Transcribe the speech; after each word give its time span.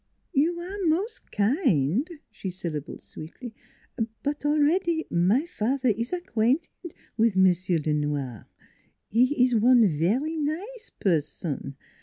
'You 0.33 0.59
aire 0.59 0.87
mos' 0.89 1.19
kind," 1.19 2.09
she 2.31 2.49
syllabled 2.49 3.03
sweetly;" 3.03 3.53
but 4.23 4.43
already 4.45 5.05
my 5.11 5.45
fat'er 5.45 5.89
is 5.89 6.11
acquainted 6.11 6.95
wiz 7.17 7.35
M'sieu' 7.35 7.77
Le 7.85 7.93
Noir. 7.93 8.47
He 9.09 9.21
ees 9.21 9.53
one 9.53 9.87
vary 9.87 10.37
nize 10.37 10.89
person. 10.99 11.75